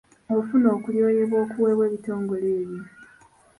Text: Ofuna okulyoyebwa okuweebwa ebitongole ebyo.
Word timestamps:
Ofuna 0.35 0.67
okulyoyebwa 0.75 1.37
okuweebwa 1.45 1.83
ebitongole 1.87 2.47
ebyo. 2.61 2.81